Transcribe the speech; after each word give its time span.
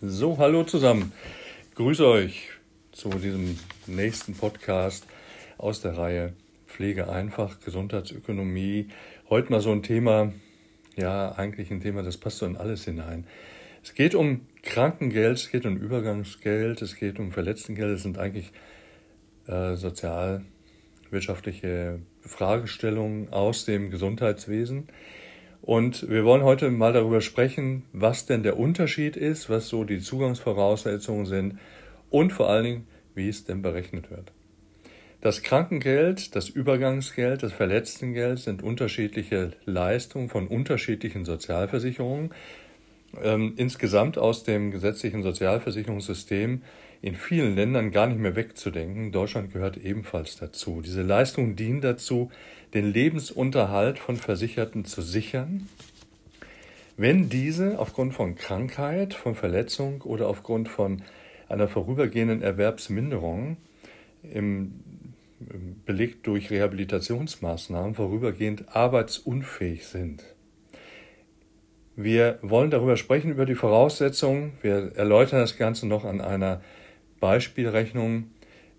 So, 0.00 0.38
hallo 0.38 0.62
zusammen. 0.62 1.12
Grüße 1.74 2.06
euch 2.06 2.50
zu 2.92 3.08
diesem 3.08 3.58
nächsten 3.88 4.32
Podcast 4.32 5.08
aus 5.56 5.80
der 5.80 5.98
Reihe 5.98 6.34
Pflege 6.68 7.08
einfach, 7.08 7.58
Gesundheitsökonomie. 7.58 8.90
Heute 9.28 9.50
mal 9.50 9.60
so 9.60 9.72
ein 9.72 9.82
Thema, 9.82 10.32
ja, 10.94 11.32
eigentlich 11.32 11.72
ein 11.72 11.80
Thema, 11.80 12.04
das 12.04 12.16
passt 12.16 12.38
so 12.38 12.46
in 12.46 12.56
alles 12.56 12.84
hinein. 12.84 13.26
Es 13.82 13.92
geht 13.92 14.14
um 14.14 14.42
Krankengeld, 14.62 15.38
es 15.38 15.50
geht 15.50 15.66
um 15.66 15.76
Übergangsgeld, 15.76 16.80
es 16.80 16.94
geht 16.94 17.18
um 17.18 17.32
Verletztengeld. 17.32 17.96
Es 17.96 18.04
sind 18.04 18.18
eigentlich 18.18 18.52
äh, 19.48 19.74
sozialwirtschaftliche 19.74 21.98
Fragestellungen 22.20 23.32
aus 23.32 23.64
dem 23.64 23.90
Gesundheitswesen. 23.90 24.86
Und 25.62 26.08
wir 26.08 26.24
wollen 26.24 26.42
heute 26.42 26.70
mal 26.70 26.92
darüber 26.92 27.20
sprechen, 27.20 27.82
was 27.92 28.26
denn 28.26 28.42
der 28.42 28.58
Unterschied 28.58 29.16
ist, 29.16 29.50
was 29.50 29.68
so 29.68 29.84
die 29.84 29.98
Zugangsvoraussetzungen 29.98 31.26
sind 31.26 31.58
und 32.10 32.32
vor 32.32 32.48
allen 32.48 32.64
Dingen, 32.64 32.86
wie 33.14 33.28
es 33.28 33.44
denn 33.44 33.62
berechnet 33.62 34.10
wird. 34.10 34.32
Das 35.20 35.42
Krankengeld, 35.42 36.36
das 36.36 36.48
Übergangsgeld, 36.48 37.42
das 37.42 37.52
Verletztengeld 37.52 38.38
sind 38.38 38.62
unterschiedliche 38.62 39.50
Leistungen 39.64 40.28
von 40.28 40.46
unterschiedlichen 40.46 41.24
Sozialversicherungen. 41.24 42.30
Ähm, 43.20 43.54
insgesamt 43.56 44.16
aus 44.16 44.44
dem 44.44 44.70
gesetzlichen 44.70 45.24
Sozialversicherungssystem 45.24 46.62
in 47.00 47.14
vielen 47.14 47.54
Ländern 47.54 47.90
gar 47.90 48.06
nicht 48.06 48.18
mehr 48.18 48.36
wegzudenken. 48.36 49.12
Deutschland 49.12 49.52
gehört 49.52 49.76
ebenfalls 49.76 50.36
dazu. 50.36 50.80
Diese 50.84 51.02
Leistungen 51.02 51.56
dienen 51.56 51.80
dazu, 51.80 52.30
den 52.74 52.92
Lebensunterhalt 52.92 53.98
von 53.98 54.16
Versicherten 54.16 54.84
zu 54.84 55.02
sichern, 55.02 55.68
wenn 56.96 57.28
diese 57.28 57.78
aufgrund 57.78 58.14
von 58.14 58.34
Krankheit, 58.34 59.14
von 59.14 59.34
Verletzung 59.34 60.02
oder 60.02 60.28
aufgrund 60.28 60.68
von 60.68 61.02
einer 61.48 61.68
vorübergehenden 61.68 62.42
Erwerbsminderung 62.42 63.56
im 64.22 64.82
belegt 65.86 66.26
durch 66.26 66.50
Rehabilitationsmaßnahmen 66.50 67.94
vorübergehend 67.94 68.74
arbeitsunfähig 68.74 69.86
sind. 69.86 70.24
Wir 71.96 72.38
wollen 72.42 72.70
darüber 72.70 72.96
sprechen, 72.96 73.30
über 73.30 73.46
die 73.46 73.54
Voraussetzungen. 73.54 74.52
Wir 74.62 74.92
erläutern 74.96 75.40
das 75.40 75.56
Ganze 75.56 75.86
noch 75.86 76.04
an 76.04 76.20
einer 76.20 76.60
Beispielrechnung, 77.20 78.30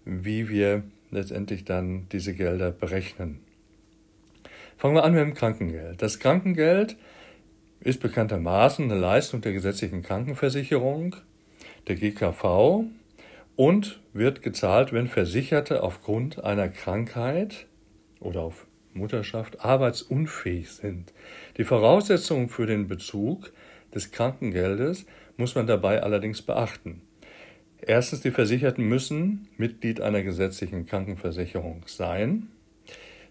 wie 0.06 0.50
wir 0.50 0.84
letztendlich 1.12 1.66
dann 1.66 2.08
diese 2.12 2.34
Gelder 2.34 2.72
berechnen. 2.72 3.40
Fangen 4.78 4.96
wir 4.96 5.04
an 5.04 5.14
mit 5.14 5.22
dem 5.22 5.34
Krankengeld. 5.34 6.02
Das 6.02 6.20
Krankengeld 6.20 6.96
ist 7.82 8.00
bekanntermaßen 8.00 8.86
eine 8.90 9.00
Leistung 9.00 9.42
der 9.42 9.54
gesetzlichen 9.54 10.04
Krankenversicherung, 10.04 11.16
der 11.88 11.96
GKV, 11.96 12.86
und 13.56 14.00
wird 14.14 14.42
gezahlt, 14.42 14.94
wenn 14.94 15.08
Versicherte 15.08 15.84
aufgrund 15.84 16.44
einer 16.44 16.70
Krankheit 16.70 17.66
oder 18.22 18.42
auf 18.42 18.66
Mutterschaft 18.94 19.64
arbeitsunfähig 19.64 20.72
sind. 20.72 21.14
Die 21.58 21.66
Voraussetzungen 21.66 22.50
für 22.50 22.66
den 22.66 22.88
Bezug 22.88 23.52
des 23.94 24.12
Krankengeldes 24.12 25.06
muss 25.36 25.56
man 25.56 25.68
dabei 25.68 26.02
allerdings 26.04 26.42
beachten. 26.42 27.02
Erstens, 27.82 28.22
die 28.22 28.32
Versicherten 28.32 28.86
müssen 28.86 29.48
Mitglied 29.58 30.02
einer 30.02 30.22
gesetzlichen 30.22 30.86
Krankenversicherung 30.86 31.84
sein. 31.88 32.50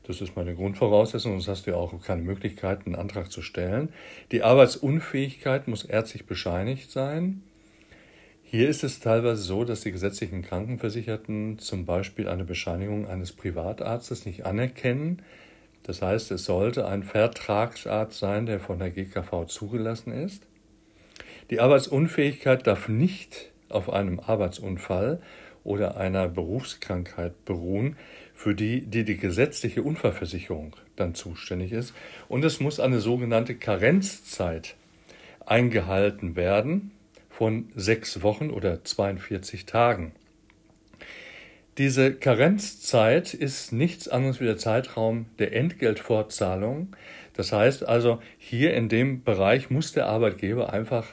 Das 0.05 0.22
ist 0.22 0.36
meine 0.36 0.55
Grundvoraussetzung, 0.55 1.32
sonst 1.32 1.48
hast 1.48 1.66
du 1.66 1.72
ja 1.72 1.77
auch 1.77 1.92
keine 2.02 2.22
Möglichkeit, 2.22 2.86
einen 2.86 2.94
Antrag 2.94 3.30
zu 3.30 3.42
stellen. 3.42 3.90
Die 4.32 4.42
Arbeitsunfähigkeit 4.42 5.68
muss 5.68 5.84
ärztlich 5.84 6.24
bescheinigt 6.24 6.90
sein. 6.90 7.42
Hier 8.42 8.70
ist 8.70 8.82
es 8.82 9.00
teilweise 9.00 9.42
so, 9.42 9.64
dass 9.64 9.82
die 9.82 9.92
gesetzlichen 9.92 10.40
Krankenversicherten 10.40 11.58
zum 11.58 11.84
Beispiel 11.84 12.27
eine 12.27 12.44
Bescheinigung 12.44 13.06
eines 13.06 13.33
Privatarztes 13.33 14.24
nicht 14.24 14.46
anerkennen. 14.46 15.20
Das 15.83 16.00
heißt, 16.00 16.30
es 16.30 16.46
sollte 16.46 16.86
ein 16.86 17.02
Vertragsarzt 17.02 18.18
sein, 18.18 18.46
der 18.46 18.61
von 18.61 18.78
der 18.78 18.90
GKV 18.90 19.44
zugelassen 19.46 20.12
ist. 20.12 20.46
Die 21.50 21.61
Arbeitsunfähigkeit 21.61 22.67
darf 22.67 22.89
nicht 22.89 23.50
auf 23.68 23.90
einem 23.90 24.20
Arbeitsunfall 24.20 25.20
oder 25.64 25.96
einer 25.96 26.29
Berufskrankheit 26.29 27.45
beruhen, 27.45 27.96
für 28.34 28.55
die, 28.55 28.86
die 28.86 29.05
die 29.05 29.17
gesetzliche 29.17 29.83
Unfallversicherung 29.83 30.77
dann 30.96 31.14
zuständig 31.14 31.73
ist. 31.73 31.92
Und 32.29 32.45
es 32.45 32.61
muss 32.61 32.80
eine 32.80 33.01
sogenannte 33.01 33.55
Karenzzeit 33.55 34.77
eingehalten 35.45 36.36
werden 36.36 36.92
von 37.29 37.68
sechs 37.74 38.23
Wochen 38.23 38.51
oder 38.51 38.84
42 38.84 39.67
Tagen. 39.67 40.12
Diese 41.79 42.12
Karenzzeit 42.12 43.35
ist 43.35 43.73
nichts 43.73 44.08
anderes 44.08 44.40
wie 44.40 44.46
der 44.46 44.56
Zeitraum 44.56 45.27
der 45.39 45.55
Entgeltfortzahlung. 45.55 46.96
Das 47.35 47.52
heißt 47.52 47.86
also, 47.86 48.20
hier 48.36 48.74
in 48.74 48.89
dem 48.89 49.23
Bereich 49.23 49.70
muss 49.70 49.92
der 49.92 50.06
Arbeitgeber 50.06 50.73
einfach 50.73 51.06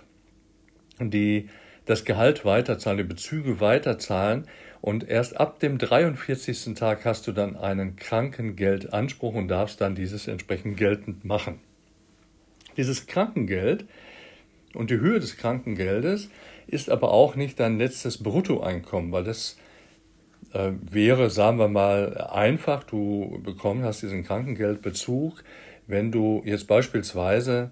die, 0.99 1.49
das 1.85 2.06
Gehalt 2.06 2.46
weiterzahlen, 2.46 2.97
die 2.97 3.03
Bezüge 3.03 3.59
weiterzahlen, 3.59 4.47
und 4.81 5.09
erst 5.09 5.40
ab 5.40 5.59
dem 5.59 5.79
43. 5.79 6.75
Tag 6.75 7.06
hast 7.06 7.25
du 7.25 7.31
dann 7.31 7.56
einen 7.56 7.96
Krankengeldanspruch 7.96 9.34
und 9.34 9.47
darfst 9.47 9.81
dann 9.81 9.96
dieses 9.96 10.28
entsprechend 10.28 10.78
geltend 10.78 11.25
machen. 11.25 11.59
Dieses 12.78 13.07
Krankengeld 13.07 13.85
und 14.75 14.91
die 14.91 15.00
Höhe 15.00 15.19
des 15.19 15.38
Krankengeldes 15.38 16.29
ist 16.68 16.91
aber 16.91 17.12
auch 17.12 17.35
nicht 17.35 17.59
dein 17.59 17.79
letztes 17.79 18.22
Bruttoeinkommen, 18.22 19.12
weil 19.12 19.23
das 19.23 19.57
äh, 20.53 20.73
wäre, 20.81 21.31
sagen 21.31 21.57
wir 21.57 21.67
mal, 21.67 22.17
einfach, 22.17 22.84
du 22.84 23.41
bekommst, 23.44 23.85
hast 23.85 24.03
diesen 24.03 24.23
Krankengeldbezug, 24.23 25.44
wenn 25.88 26.12
du 26.12 26.44
jetzt 26.46 26.67
beispielsweise 26.67 27.72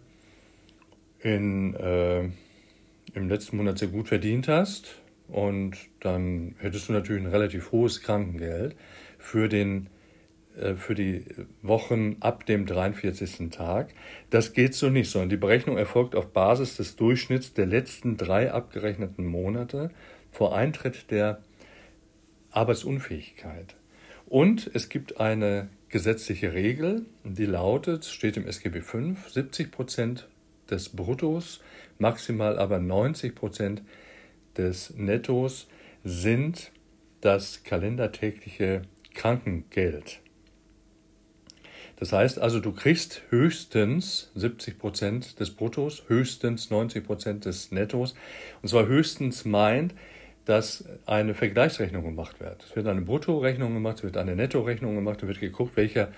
in, 1.20 1.76
äh, 1.76 2.30
im 3.14 3.30
letzten 3.30 3.58
Monat 3.58 3.78
sehr 3.80 3.90
gut 3.90 4.08
verdient 4.08 4.48
hast, 4.48 5.04
und 5.28 5.78
dann 6.00 6.56
hättest 6.60 6.90
du 6.90 6.94
natürlich 6.94 7.24
ein 7.24 7.32
relativ 7.32 7.72
hohes 7.72 8.02
Krankengeld 8.02 8.76
für, 9.18 9.48
den, 9.48 9.90
äh, 10.56 10.76
für 10.76 10.96
die 10.96 11.26
Wochen 11.62 12.18
ab 12.20 12.46
dem 12.46 12.66
43. 12.66 13.50
Tag. 13.50 13.94
Das 14.30 14.54
geht 14.54 14.76
so 14.76 14.90
nicht, 14.90 15.10
sondern 15.10 15.30
die 15.30 15.38
Berechnung 15.38 15.78
erfolgt 15.78 16.16
auf 16.16 16.28
Basis 16.34 16.78
des 16.78 16.96
Durchschnitts 16.98 17.54
der 17.54 17.66
letzten 17.66 18.18
drei 18.18 18.52
abgerechneten 18.52 19.26
Monate 19.26 19.92
vor 20.32 20.56
Eintritt 20.56 21.10
der 21.10 21.42
Arbeitsunfähigkeit. 22.52 23.76
Und 24.28 24.70
es 24.74 24.90
gibt 24.90 25.20
eine 25.20 25.70
gesetzliche 25.90 26.54
Regel, 26.54 27.06
die 27.24 27.46
lautet, 27.46 28.06
steht 28.06 28.38
im 28.38 28.48
SGB 28.48 28.82
V, 28.82 29.16
70 29.30 29.72
Prozent 29.72 30.28
des 30.74 30.90
Bruttos, 30.90 31.62
maximal 32.00 32.58
aber 32.58 32.80
90 32.80 33.36
Prozent 33.36 33.82
des 34.58 34.94
Nettos 34.96 35.68
sind 36.04 36.72
das 37.22 37.64
kalendertägliche 37.64 38.82
Krankengeld. 39.14 40.20
Das 41.98 42.12
heißt 42.12 42.40
also, 42.40 42.60
du 42.60 42.74
kriegst 42.74 43.22
höchstens 43.30 44.32
70 44.36 44.78
Prozent 44.78 45.40
des 45.40 45.52
Bruttos, 45.52 46.04
höchstens 46.08 46.70
90 46.70 47.06
Prozent 47.06 47.46
des 47.46 47.72
Nettos. 47.72 48.16
Und 48.62 48.68
zwar 48.68 48.88
höchstens 48.88 49.46
meint, 49.46 49.94
dass 50.46 50.84
eine 51.06 51.34
Vergleichsrechnung 51.34 52.04
gemacht 52.04 52.42
wird. 52.42 52.64
Es 52.64 52.76
wird 52.76 52.88
eine 52.88 53.02
Bruttorechnung 53.02 53.74
gemacht, 53.74 53.98
es 53.98 54.04
wird 54.04 54.18
eine 54.18 54.36
Nettorechnung 54.36 54.96
gemacht, 54.96 55.22
es 55.22 55.28
wird 55.28 55.40
geguckt, 55.40 55.78
welcher 55.78 56.12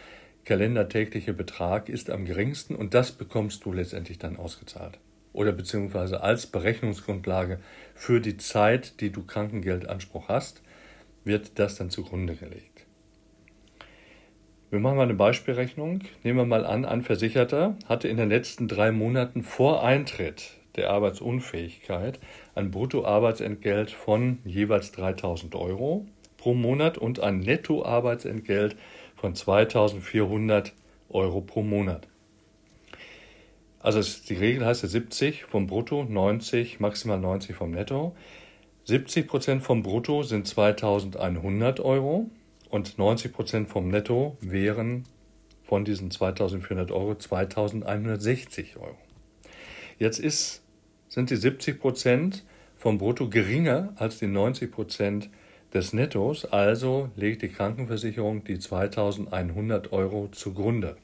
kalendertägliche 0.46 1.34
Betrag 1.34 1.90
ist 1.90 2.10
am 2.10 2.26
geringsten 2.26 2.76
und 2.76 2.94
das 2.94 3.12
bekommst 3.12 3.66
du 3.66 3.74
letztendlich 3.74 4.20
dann 4.20 4.38
ausgezahlt 4.38 5.00
oder 5.36 5.52
beziehungsweise 5.52 6.22
als 6.22 6.48
Berechnungsgrundlage 6.48 7.60
für 7.94 8.22
die 8.22 8.38
Zeit, 8.38 9.02
die 9.02 9.12
du 9.12 9.24
Krankengeldanspruch 9.24 10.30
hast, 10.30 10.62
wird 11.26 11.60
das 11.60 11.76
dann 11.76 11.90
zugrunde 11.90 12.36
gelegt. 12.36 12.86
Wir 14.70 14.80
machen 14.80 14.98
mal 14.98 15.04
eine 15.04 15.14
Beispielrechnung. 15.14 16.02
Nehmen 16.24 16.40
wir 16.40 16.46
mal 16.46 16.66
an, 16.66 16.86
ein 16.86 17.02
Versicherter 17.02 17.78
hatte 17.86 18.08
in 18.08 18.18
den 18.18 18.30
letzten 18.30 18.68
drei 18.68 18.92
Monaten 18.92 19.44
vor 19.44 19.84
Eintritt 19.84 20.58
der 20.76 20.90
Arbeitsunfähigkeit 20.90 22.20
ein 22.56 22.72
Bruttoarbeitsentgelt 22.72 23.92
von 23.92 24.40
jeweils 24.44 24.92
3000 24.94 25.56
Euro 25.56 26.06
pro 26.38 26.54
Monat 26.54 26.98
und 26.98 27.20
ein 27.20 27.40
Nettoarbeitsentgelt 27.40 28.76
von 29.16 29.36
2400 29.36 30.74
Euro 31.10 31.42
pro 31.42 31.64
Monat. 31.64 32.08
Also 33.80 34.02
die 34.28 34.34
Regel 34.34 34.66
heißt 34.66 34.84
ja 34.84 34.90
70 34.90 35.46
vom 35.46 35.68
Brutto, 35.68 36.04
90, 36.04 36.80
maximal 36.80 37.20
90 37.20 37.56
vom 37.56 37.72
Netto. 37.72 38.16
70 38.86 39.28
Prozent 39.28 39.64
vom 39.64 39.84
Brutto 39.84 40.24
sind 40.24 40.48
2100 40.48 41.80
Euro 41.80 42.30
und 42.70 42.98
90 42.98 43.32
Prozent 43.32 43.70
vom 43.70 43.90
Netto 43.90 44.38
wären 44.42 45.04
von 45.64 45.86
diesen 45.86 46.12
2400 46.12 46.92
Euro 46.92 47.16
2160 47.16 48.78
Euro. 48.78 48.98
Jetzt 49.98 50.20
ist, 50.20 50.64
sind 51.08 51.30
die 51.30 51.36
70 51.36 51.80
Prozent 51.80 52.44
vom 52.78 52.98
Brutto 52.98 53.30
geringer 53.30 53.94
als 53.96 54.20
die 54.20 54.28
90 54.28 54.72
Prozent 54.72 55.30
des 55.76 55.94
Nettos, 55.94 56.46
also 56.46 57.10
legt 57.16 57.42
die 57.42 57.50
Krankenversicherung 57.50 58.44
die 58.44 58.58
2100 58.58 59.92
Euro 59.92 60.30
zugrunde. 60.32 60.96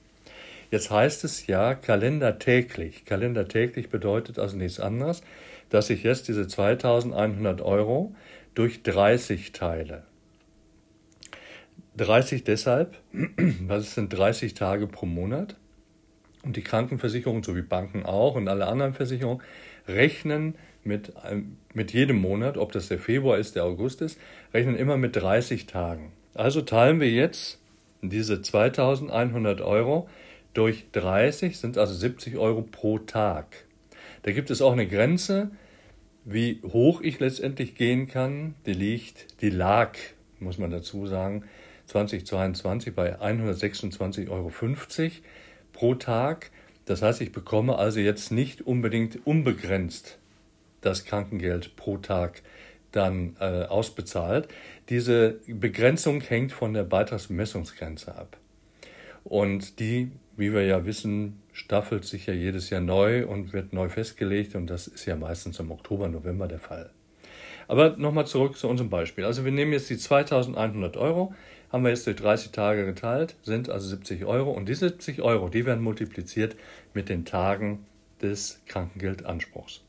Jetzt 0.71 0.89
heißt 0.89 1.25
es 1.25 1.47
ja 1.47 1.75
kalendertäglich. 1.75 3.03
Kalendertäglich 3.03 3.89
bedeutet 3.89 4.39
also 4.39 4.55
nichts 4.55 4.79
anderes, 4.79 5.21
dass 5.69 5.89
ich 5.89 6.03
jetzt 6.03 6.29
diese 6.29 6.47
2100 6.47 7.61
Euro 7.61 8.15
durch 8.55 8.81
30 8.81 9.51
teile. 9.51 10.03
30 11.97 12.45
deshalb, 12.45 12.97
was 13.67 13.95
sind 13.95 14.13
30 14.17 14.53
Tage 14.53 14.87
pro 14.87 15.05
Monat? 15.05 15.57
Und 16.43 16.55
die 16.55 16.63
Krankenversicherung, 16.63 17.43
so 17.43 17.55
wie 17.55 17.61
Banken 17.61 18.05
auch 18.05 18.35
und 18.35 18.47
alle 18.47 18.67
anderen 18.67 18.93
Versicherungen, 18.93 19.43
rechnen 19.87 20.55
mit, 20.83 21.13
mit 21.73 21.93
jedem 21.93 22.17
Monat, 22.17 22.57
ob 22.57 22.71
das 22.71 22.87
der 22.87 22.99
Februar 22.99 23.37
ist, 23.37 23.55
der 23.55 23.65
August 23.65 24.01
ist, 24.01 24.19
rechnen 24.53 24.75
immer 24.75 24.97
mit 24.97 25.15
30 25.15 25.65
Tagen. 25.65 26.11
Also 26.33 26.61
teilen 26.61 26.99
wir 26.99 27.09
jetzt 27.09 27.59
diese 28.01 28.41
2100 28.41 29.61
Euro 29.61 30.07
durch 30.53 30.85
30, 30.91 31.57
sind 31.57 31.77
also 31.77 31.93
70 31.93 32.37
Euro 32.37 32.61
pro 32.63 32.99
Tag. 32.99 33.65
Da 34.23 34.31
gibt 34.31 34.49
es 34.49 34.61
auch 34.61 34.73
eine 34.73 34.87
Grenze, 34.87 35.51
wie 36.25 36.61
hoch 36.63 37.01
ich 37.01 37.19
letztendlich 37.19 37.75
gehen 37.75 38.07
kann. 38.07 38.55
Die 38.65 38.73
liegt, 38.73 39.41
die 39.41 39.49
lag, 39.49 39.97
muss 40.39 40.57
man 40.57 40.71
dazu 40.71 41.07
sagen, 41.07 41.43
2022 41.87 42.93
bei 42.93 43.19
126,50 43.19 44.29
Euro 44.29 44.51
pro 45.73 45.95
Tag. 45.95 46.51
Das 46.85 47.01
heißt, 47.01 47.21
ich 47.21 47.31
bekomme 47.31 47.77
also 47.77 47.99
jetzt 47.99 48.31
nicht 48.31 48.61
unbedingt 48.61 49.25
unbegrenzt 49.25 50.19
das 50.81 51.05
Krankengeld 51.05 51.75
pro 51.75 51.97
Tag 51.97 52.41
dann 52.91 53.35
äh, 53.39 53.63
ausbezahlt. 53.65 54.47
Diese 54.89 55.39
Begrenzung 55.47 56.21
hängt 56.21 56.51
von 56.51 56.73
der 56.73 56.83
Beitragsbemessungsgrenze 56.83 58.15
ab. 58.15 58.37
Und 59.23 59.79
die, 59.79 60.11
wie 60.35 60.53
wir 60.53 60.65
ja 60.65 60.85
wissen, 60.85 61.41
staffelt 61.53 62.05
sich 62.05 62.25
ja 62.25 62.33
jedes 62.33 62.69
Jahr 62.69 62.81
neu 62.81 63.25
und 63.25 63.53
wird 63.53 63.73
neu 63.73 63.89
festgelegt 63.89 64.55
und 64.55 64.67
das 64.67 64.87
ist 64.87 65.05
ja 65.05 65.15
meistens 65.15 65.59
im 65.59 65.71
Oktober, 65.71 66.07
November 66.07 66.47
der 66.47 66.59
Fall. 66.59 66.89
Aber 67.67 67.95
nochmal 67.97 68.25
zurück 68.25 68.57
zu 68.57 68.67
unserem 68.67 68.89
Beispiel. 68.89 69.23
Also 69.23 69.45
wir 69.45 69.51
nehmen 69.51 69.71
jetzt 69.73 69.89
die 69.89 69.97
2100 69.97 70.97
Euro, 70.97 71.33
haben 71.71 71.83
wir 71.83 71.91
jetzt 71.91 72.07
durch 72.07 72.17
30 72.17 72.51
Tage 72.51 72.85
geteilt, 72.85 73.35
sind 73.43 73.69
also 73.69 73.87
70 73.87 74.25
Euro 74.25 74.51
und 74.51 74.67
diese 74.67 74.89
70 74.89 75.21
Euro, 75.21 75.47
die 75.49 75.65
werden 75.65 75.83
multipliziert 75.83 76.55
mit 76.93 77.07
den 77.07 77.23
Tagen 77.23 77.85
des 78.21 78.61
Krankengeldanspruchs. 78.67 79.81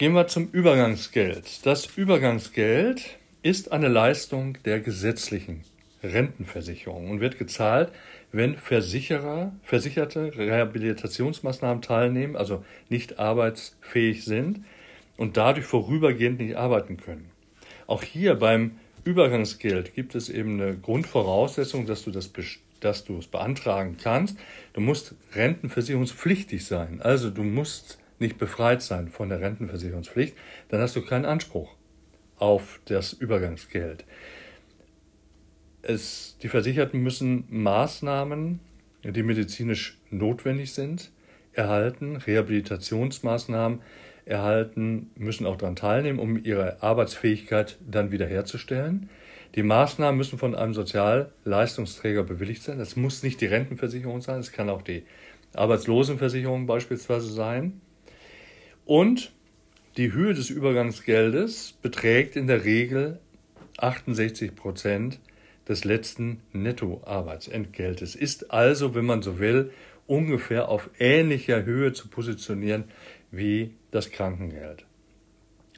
Gehen 0.00 0.14
wir 0.14 0.28
zum 0.28 0.48
Übergangsgeld. 0.50 1.66
Das 1.66 1.84
Übergangsgeld 1.94 3.18
ist 3.42 3.70
eine 3.70 3.88
Leistung 3.88 4.56
der 4.64 4.80
gesetzlichen 4.80 5.62
Rentenversicherung 6.02 7.10
und 7.10 7.20
wird 7.20 7.38
gezahlt, 7.38 7.92
wenn 8.32 8.56
Versicherer, 8.56 9.52
Versicherte 9.62 10.34
Rehabilitationsmaßnahmen 10.34 11.82
teilnehmen, 11.82 12.34
also 12.34 12.64
nicht 12.88 13.18
arbeitsfähig 13.18 14.24
sind 14.24 14.64
und 15.18 15.36
dadurch 15.36 15.66
vorübergehend 15.66 16.40
nicht 16.40 16.56
arbeiten 16.56 16.96
können. 16.96 17.30
Auch 17.86 18.02
hier 18.02 18.36
beim 18.36 18.78
Übergangsgeld 19.04 19.94
gibt 19.94 20.14
es 20.14 20.30
eben 20.30 20.62
eine 20.62 20.78
Grundvoraussetzung, 20.78 21.84
dass 21.84 22.04
du 22.04 22.10
das 22.10 22.32
dass 22.80 23.04
du 23.04 23.18
es 23.18 23.26
beantragen 23.26 23.98
kannst. 24.02 24.38
Du 24.72 24.80
musst 24.80 25.14
rentenversicherungspflichtig 25.34 26.64
sein. 26.64 27.02
Also 27.02 27.28
du 27.28 27.42
musst 27.42 27.98
nicht 28.20 28.38
befreit 28.38 28.82
sein 28.82 29.08
von 29.08 29.28
der 29.28 29.40
Rentenversicherungspflicht. 29.40 30.36
Dann 30.68 30.80
hast 30.80 30.96
du 30.96 31.02
keinen 31.02 31.24
Anspruch 31.24 31.74
auf 32.38 32.80
das 32.86 33.12
Übergangsgeld 33.12 34.04
es, 35.82 36.36
die 36.42 36.48
Versicherten 36.48 37.02
müssen 37.02 37.44
Maßnahmen, 37.48 38.60
die 39.04 39.22
medizinisch 39.22 39.98
notwendig 40.10 40.72
sind, 40.72 41.10
erhalten, 41.52 42.16
Rehabilitationsmaßnahmen 42.16 43.80
erhalten, 44.24 45.10
müssen 45.16 45.46
auch 45.46 45.56
daran 45.56 45.76
teilnehmen, 45.76 46.18
um 46.18 46.42
ihre 46.42 46.82
Arbeitsfähigkeit 46.82 47.78
dann 47.86 48.12
wiederherzustellen. 48.12 49.08
Die 49.56 49.62
Maßnahmen 49.62 50.16
müssen 50.16 50.38
von 50.38 50.54
einem 50.54 50.74
Sozialleistungsträger 50.74 52.22
bewilligt 52.22 52.62
sein. 52.62 52.78
Das 52.78 52.94
muss 52.94 53.22
nicht 53.22 53.40
die 53.40 53.46
Rentenversicherung 53.46 54.20
sein, 54.20 54.38
es 54.38 54.52
kann 54.52 54.70
auch 54.70 54.82
die 54.82 55.04
Arbeitslosenversicherung 55.54 56.66
beispielsweise 56.66 57.32
sein. 57.32 57.80
Und 58.90 59.30
die 59.96 60.12
Höhe 60.12 60.34
des 60.34 60.50
Übergangsgeldes 60.50 61.74
beträgt 61.80 62.34
in 62.34 62.48
der 62.48 62.64
Regel 62.64 63.20
68 63.76 64.56
Prozent 64.56 65.20
des 65.68 65.84
letzten 65.84 66.40
Nettoarbeitsentgeltes. 66.52 68.16
Ist 68.16 68.50
also, 68.50 68.96
wenn 68.96 69.04
man 69.04 69.22
so 69.22 69.38
will, 69.38 69.70
ungefähr 70.08 70.68
auf 70.68 70.90
ähnlicher 70.98 71.64
Höhe 71.64 71.92
zu 71.92 72.08
positionieren 72.08 72.82
wie 73.30 73.74
das 73.92 74.10
Krankengeld. 74.10 74.84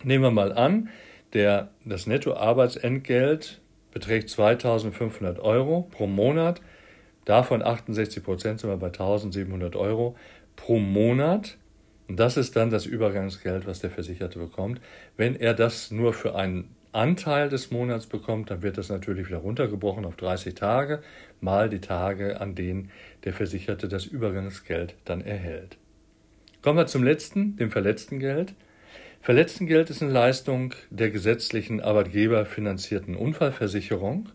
Nehmen 0.03 0.25
wir 0.25 0.31
mal 0.31 0.55
an, 0.55 0.89
der, 1.35 1.69
das 1.85 2.07
Nettoarbeitsentgelt 2.07 3.61
beträgt 3.93 4.31
2500 4.31 5.39
Euro 5.39 5.83
pro 5.91 6.07
Monat. 6.07 6.63
Davon 7.27 7.63
68 7.63 8.25
Prozent 8.25 8.61
sind 8.61 8.71
wir 8.71 8.79
bei 8.79 8.87
1700 8.87 9.77
Euro 9.77 10.17
pro 10.57 10.79
Monat. 10.79 11.59
Und 12.13 12.21
das 12.21 12.37
ist 12.37 12.57
dann 12.57 12.69
das 12.69 12.85
Übergangsgeld, 12.85 13.67
was 13.67 13.81
der 13.81 13.89
Versicherte 13.89 14.39
bekommt. 14.39 14.83
Wenn 15.17 15.35
er 15.35 15.55
das 15.55 15.91
nur 15.91 16.13
für 16.13 16.35
einen 16.35 16.77
Anteil 16.93 17.49
des 17.49 17.71
Monats 17.71 18.05
bekommt, 18.05 18.51
dann 18.51 18.63
wird 18.63 18.77
das 18.77 18.91
natürlich 18.91 19.29
wieder 19.29 19.39
runtergebrochen 19.39 20.05
auf 20.05 20.17
30 20.17 20.55
Tage, 20.55 21.03
mal 21.41 21.71
die 21.71 21.81
Tage, 21.81 22.39
an 22.39 22.55
denen 22.55 22.91
der 23.25 23.33
Versicherte 23.33 23.89
das 23.89 24.05
Übergangsgeld 24.05 24.95
dann 25.07 25.23
erhält. 25.23 25.79
Kommen 26.61 26.77
wir 26.77 26.87
zum 26.87 27.03
letzten, 27.03 27.57
dem 27.57 27.71
Verletztengeld. 27.71 28.53
Verletztengeld 29.23 29.89
ist 29.89 30.03
eine 30.03 30.13
Leistung 30.13 30.75
der 30.91 31.09
gesetzlichen 31.09 31.81
arbeitgeberfinanzierten 31.81 33.17
Unfallversicherung 33.17 34.29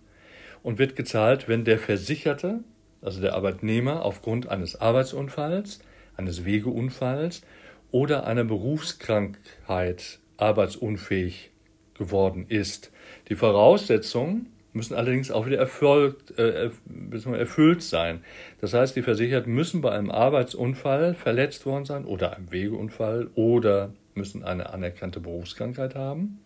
und 0.63 0.80
wird 0.80 0.95
gezahlt, 0.95 1.47
wenn 1.47 1.63
der 1.63 1.77
Versicherte, 1.77 2.62
also 3.03 3.21
der 3.21 3.35
Arbeitnehmer, 3.35 4.03
aufgrund 4.03 4.50
eines 4.50 4.81
Arbeitsunfalls, 4.81 5.77
eines 6.15 6.44
Wegeunfalls 6.44 7.44
oder 7.91 8.25
einer 8.27 8.43
Berufskrankheit 8.43 10.19
arbeitsunfähig 10.37 11.51
geworden 11.94 12.45
ist. 12.47 12.91
Die 13.29 13.35
Voraussetzungen 13.35 14.51
müssen 14.73 14.94
allerdings 14.94 15.31
auch 15.31 15.45
wieder 15.47 15.57
erfolgt, 15.57 16.37
äh, 16.37 16.69
erfüllt 17.11 17.81
sein. 17.81 18.23
Das 18.61 18.73
heißt, 18.73 18.95
die 18.95 19.01
Versicherten 19.01 19.53
müssen 19.53 19.81
bei 19.81 19.91
einem 19.91 20.11
Arbeitsunfall 20.11 21.15
verletzt 21.15 21.65
worden 21.65 21.85
sein 21.85 22.06
oder 22.06 22.35
einem 22.35 22.51
Wegeunfall 22.51 23.29
oder 23.35 23.94
müssen 24.13 24.44
eine 24.44 24.69
anerkannte 24.69 25.19
Berufskrankheit 25.19 25.95
haben. 25.95 26.39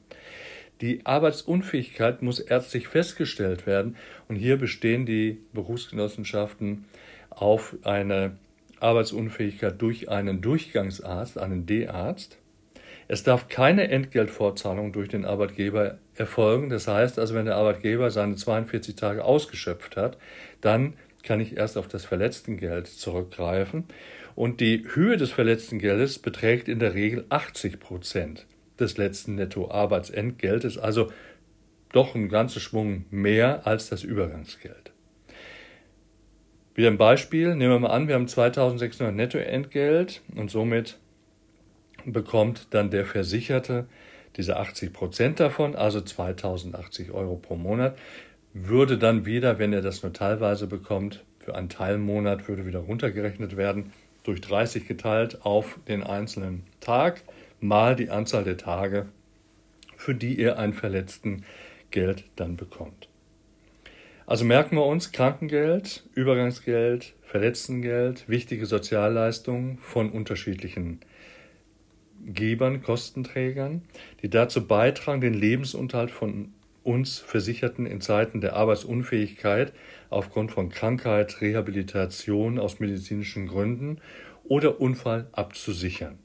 Die 0.81 1.05
Arbeitsunfähigkeit 1.05 2.23
muss 2.23 2.39
ärztlich 2.39 2.87
festgestellt 2.87 3.67
werden 3.67 3.97
und 4.27 4.35
hier 4.35 4.57
bestehen 4.57 5.05
die 5.05 5.39
Berufsgenossenschaften 5.53 6.85
auf 7.29 7.75
eine 7.83 8.37
Arbeitsunfähigkeit 8.81 9.81
durch 9.81 10.09
einen 10.09 10.41
Durchgangsarzt, 10.41 11.37
einen 11.37 11.65
D-Arzt. 11.65 12.37
Es 13.07 13.23
darf 13.23 13.47
keine 13.47 13.89
Entgeltfortzahlung 13.89 14.93
durch 14.93 15.09
den 15.09 15.25
Arbeitgeber 15.25 15.97
erfolgen. 16.15 16.69
Das 16.69 16.87
heißt 16.87 17.19
also, 17.19 17.35
wenn 17.35 17.45
der 17.45 17.57
Arbeitgeber 17.57 18.09
seine 18.11 18.35
42 18.35 18.95
Tage 18.95 19.25
ausgeschöpft 19.25 19.97
hat, 19.97 20.17
dann 20.61 20.93
kann 21.23 21.39
ich 21.39 21.57
erst 21.57 21.77
auf 21.77 21.87
das 21.87 22.05
Verletztengeld 22.05 22.87
zurückgreifen. 22.87 23.85
Und 24.35 24.61
die 24.61 24.85
Höhe 24.93 25.17
des 25.17 25.31
Verletztengeldes 25.31 26.19
beträgt 26.19 26.67
in 26.67 26.79
der 26.79 26.93
Regel 26.93 27.25
80 27.29 27.79
Prozent 27.79 28.47
des 28.79 28.97
letzten 28.97 29.35
Nettoarbeitsentgeltes, 29.35 30.77
also 30.77 31.11
doch 31.91 32.15
ein 32.15 32.29
ganzer 32.29 32.59
Schwung 32.59 33.05
mehr 33.09 33.67
als 33.67 33.89
das 33.89 34.03
Übergangsgeld. 34.03 34.90
Wieder 36.73 36.87
ein 36.87 36.97
Beispiel, 36.97 37.53
nehmen 37.55 37.73
wir 37.73 37.79
mal 37.79 37.89
an, 37.89 38.07
wir 38.07 38.15
haben 38.15 38.29
2600 38.29 39.13
Nettoentgelt 39.13 40.21
und 40.35 40.49
somit 40.49 40.97
bekommt 42.05 42.67
dann 42.71 42.89
der 42.89 43.05
Versicherte 43.05 43.87
diese 44.37 44.55
80 44.55 44.93
Prozent 44.93 45.39
davon, 45.41 45.75
also 45.75 45.99
2080 45.99 47.11
Euro 47.11 47.35
pro 47.35 47.57
Monat, 47.57 47.97
würde 48.53 48.97
dann 48.97 49.25
wieder, 49.25 49.59
wenn 49.59 49.73
er 49.73 49.81
das 49.81 50.01
nur 50.01 50.13
teilweise 50.13 50.67
bekommt, 50.67 51.25
für 51.39 51.55
einen 51.55 51.67
Teilmonat 51.67 52.47
würde 52.47 52.65
wieder 52.65 52.79
runtergerechnet 52.79 53.57
werden, 53.57 53.91
durch 54.23 54.39
30 54.39 54.87
geteilt 54.87 55.45
auf 55.45 55.77
den 55.89 56.03
einzelnen 56.03 56.63
Tag, 56.79 57.23
mal 57.59 57.97
die 57.97 58.09
Anzahl 58.09 58.45
der 58.45 58.57
Tage, 58.57 59.07
für 59.97 60.15
die 60.15 60.39
er 60.39 60.57
ein 60.57 60.73
verletzten 60.73 61.43
Geld 61.89 62.23
dann 62.37 62.55
bekommt. 62.55 63.10
Also 64.31 64.45
merken 64.45 64.77
wir 64.77 64.85
uns 64.85 65.11
Krankengeld, 65.11 66.05
Übergangsgeld, 66.15 67.15
Verletztengeld, 67.21 68.29
wichtige 68.29 68.65
Sozialleistungen 68.65 69.77
von 69.79 70.09
unterschiedlichen 70.09 71.01
Arbeitgebern, 72.25 72.81
Kostenträgern, 72.81 73.81
die 74.21 74.29
dazu 74.29 74.65
beitragen, 74.65 75.19
den 75.19 75.33
Lebensunterhalt 75.33 76.11
von 76.11 76.53
uns 76.81 77.19
Versicherten 77.19 77.85
in 77.85 77.99
Zeiten 77.99 78.39
der 78.39 78.55
Arbeitsunfähigkeit 78.55 79.73
aufgrund 80.09 80.53
von 80.53 80.69
Krankheit, 80.69 81.41
Rehabilitation 81.41 82.57
aus 82.57 82.79
medizinischen 82.79 83.47
Gründen 83.47 83.99
oder 84.45 84.79
Unfall 84.79 85.27
abzusichern. 85.33 86.19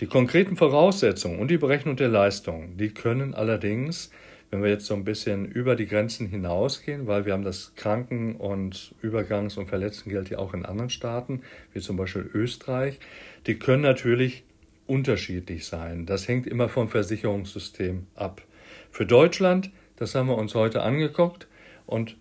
Die 0.00 0.06
konkreten 0.06 0.58
Voraussetzungen 0.58 1.38
und 1.38 1.50
die 1.50 1.56
Berechnung 1.56 1.96
der 1.96 2.08
Leistungen, 2.08 2.76
die 2.76 2.90
können 2.90 3.32
allerdings, 3.32 4.10
wenn 4.50 4.62
wir 4.62 4.70
jetzt 4.70 4.86
so 4.86 4.94
ein 4.94 5.04
bisschen 5.04 5.46
über 5.46 5.76
die 5.76 5.86
Grenzen 5.86 6.26
hinausgehen, 6.26 7.06
weil 7.06 7.24
wir 7.24 7.32
haben 7.32 7.44
das 7.44 7.72
Kranken- 7.76 8.34
und 8.36 8.94
Übergangs- 9.00 9.56
und 9.56 9.68
Verletztengeld 9.68 10.30
ja 10.30 10.38
auch 10.38 10.54
in 10.54 10.64
anderen 10.64 10.90
Staaten, 10.90 11.42
wie 11.72 11.80
zum 11.80 11.96
Beispiel 11.96 12.28
Österreich, 12.34 12.98
die 13.46 13.58
können 13.58 13.82
natürlich 13.82 14.44
unterschiedlich 14.86 15.66
sein. 15.66 16.04
Das 16.04 16.26
hängt 16.26 16.48
immer 16.48 16.68
vom 16.68 16.88
Versicherungssystem 16.88 18.08
ab. 18.16 18.42
Für 18.90 19.06
Deutschland, 19.06 19.70
das 19.96 20.14
haben 20.16 20.26
wir 20.28 20.36
uns 20.36 20.54
heute 20.54 20.82
angeguckt 20.82 21.46
und 21.86 22.16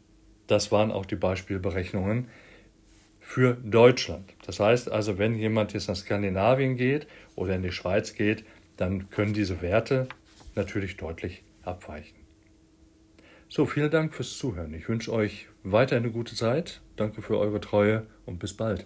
das 0.46 0.72
waren 0.72 0.92
auch 0.92 1.06
die 1.06 1.16
Beispielberechnungen 1.16 2.28
für 3.20 3.58
Deutschland. 3.64 4.34
Das 4.46 4.60
heißt 4.60 4.92
also, 4.92 5.18
wenn 5.18 5.36
jemand 5.36 5.74
jetzt 5.74 5.88
nach 5.88 5.96
Skandinavien 5.96 6.76
geht 6.76 7.08
oder 7.36 7.56
in 7.56 7.64
die 7.64 7.72
Schweiz 7.72 8.14
geht, 8.14 8.44
dann 8.78 9.10
können 9.10 9.34
diese 9.34 9.62
Werte 9.62 10.08
natürlich 10.56 10.98
deutlich 10.98 11.44
abweichen. 11.64 12.19
So, 13.52 13.66
vielen 13.66 13.90
Dank 13.90 14.14
fürs 14.14 14.38
Zuhören. 14.38 14.76
Ich 14.76 14.88
wünsche 14.88 15.12
euch 15.12 15.48
weiter 15.64 15.96
eine 15.96 16.12
gute 16.12 16.36
Zeit. 16.36 16.82
Danke 16.96 17.24
für 17.24 17.40
eure 17.40 17.60
Treue 17.60 18.06
und 18.28 18.38
bis 18.38 18.54
bald. 18.54 18.86